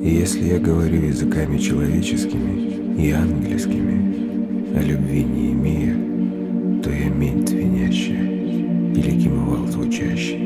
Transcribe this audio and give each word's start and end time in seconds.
Если 0.00 0.44
я 0.50 0.60
говорю 0.60 1.02
языками 1.02 1.58
человеческими 1.58 3.02
и 3.02 3.10
ангельскими, 3.10 4.76
а 4.76 4.80
любви 4.80 5.24
не 5.24 5.52
имею, 5.52 6.82
то 6.82 6.90
я 6.90 7.08
мень 7.08 7.44
звенящая 7.44 8.22
или 8.94 9.20
кимовал 9.20 9.66
звучащий. 9.66 10.38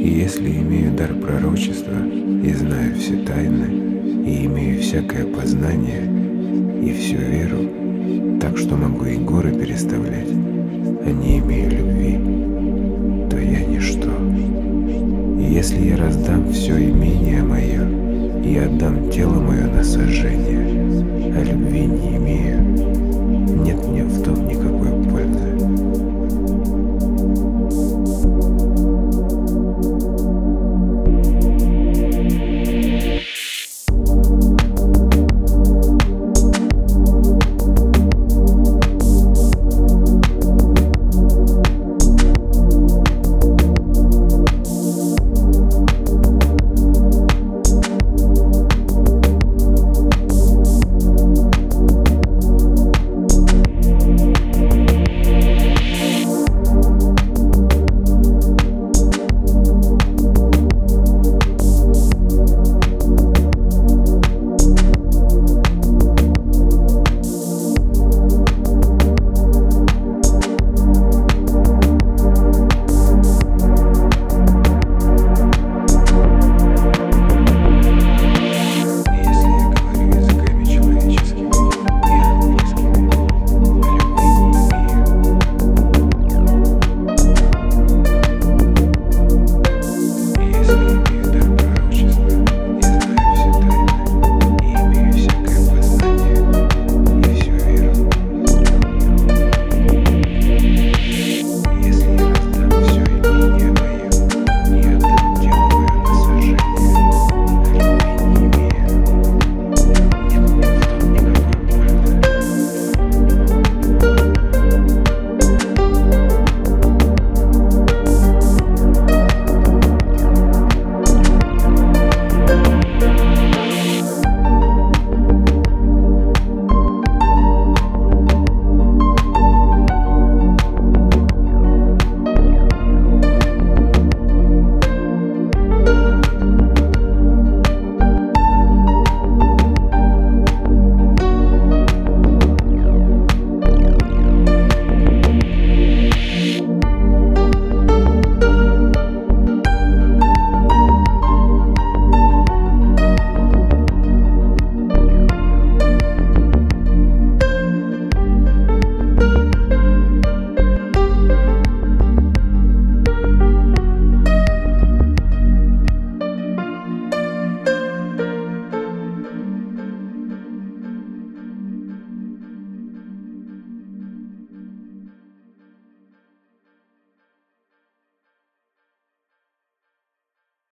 И 0.00 0.08
если 0.08 0.48
имею 0.50 0.92
дар 0.92 1.12
пророчества 1.14 1.96
и 2.44 2.52
знаю 2.52 2.94
все 2.94 3.16
тайны, 3.24 3.66
и 4.24 4.46
имею 4.46 4.80
всякое 4.80 5.26
познание 5.26 6.04
и 6.80 6.92
всю 6.92 7.16
веру, 7.16 8.38
так 8.40 8.56
что 8.56 8.76
могу 8.76 9.04
и 9.04 9.16
горы 9.16 9.52
переставлять, 9.52 10.30
а 10.30 11.10
не 11.10 11.40
имею 11.40 11.70
любви, 11.70 13.28
то 13.28 13.36
я 13.36 13.64
ничто. 13.64 14.10
И 15.40 15.54
если 15.54 15.88
я 15.88 15.96
раздам 15.96 16.52
все 16.52 16.78
имение 16.78 16.99
на 19.79 19.83
сожжение, 19.83 20.38